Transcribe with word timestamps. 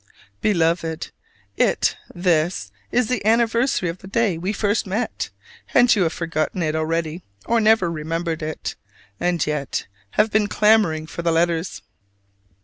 Beloved, 0.41 1.11
it 1.57 1.95
this 2.15 2.71
is 2.91 3.07
the 3.07 3.23
anniversary 3.23 3.87
of 3.87 3.99
the 3.99 4.07
day 4.07 4.35
we 4.35 4.51
first 4.51 4.87
met; 4.87 5.29
and 5.75 5.95
you 5.95 6.01
have 6.01 6.13
forgotten 6.13 6.63
it 6.63 6.75
already 6.75 7.21
or 7.45 7.61
never 7.61 7.91
remembered 7.91 8.41
it: 8.41 8.75
and 9.19 9.45
yet 9.45 9.85
have 10.17 10.31
been 10.31 10.47
clamoring 10.47 11.05
for 11.05 11.21
"the 11.21 11.31
letters"! 11.31 11.83